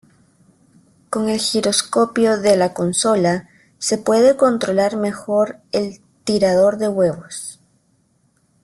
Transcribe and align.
Con 1.11 1.29
el 1.29 1.37
giroscopio 1.39 2.39
de 2.39 2.57
la 2.57 2.73
consola, 2.73 3.47
se 3.77 3.99
puede 3.99 4.35
controlar 4.35 4.97
mejor 4.97 5.59
el 5.71 6.01
"Tirador 6.23 6.79
de 6.79 6.87
Huevos". 6.87 7.59